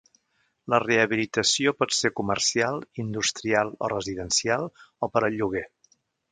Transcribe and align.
La 0.73 0.77
rehabilitació 0.83 1.73
pot 1.83 1.93
ser 1.97 2.11
comercial, 2.21 2.81
industrial 3.05 3.71
o 3.89 3.93
residencial, 3.95 4.69
o 5.09 5.15
per 5.15 5.27
al 5.31 5.41
lloguer. 5.41 5.67